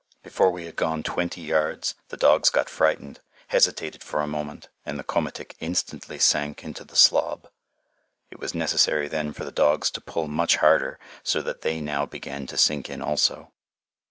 Before 0.23 0.49
we 0.49 0.65
had 0.65 0.77
gone 0.77 1.03
twenty 1.03 1.41
yards, 1.41 1.93
the 2.07 2.17
dogs 2.17 2.49
got 2.49 2.71
frightened, 2.71 3.19
hesitated 3.49 4.01
for 4.03 4.19
a 4.19 4.25
moment, 4.25 4.67
and 4.83 4.97
the 4.97 5.03
komatik 5.03 5.53
instantly 5.59 6.17
sank 6.17 6.63
into 6.63 6.83
the 6.83 6.95
slob. 6.95 7.47
It 8.31 8.39
was 8.39 8.55
necessary 8.55 9.07
then 9.07 9.31
for 9.31 9.45
the 9.45 9.51
dogs 9.51 9.91
to 9.91 10.01
pull 10.01 10.27
much 10.27 10.55
harder, 10.55 10.97
so 11.21 11.43
that 11.43 11.61
they 11.61 11.81
now 11.81 12.07
began 12.07 12.47
to 12.47 12.57
sink 12.57 12.89
in 12.89 13.03
also. 13.03 13.51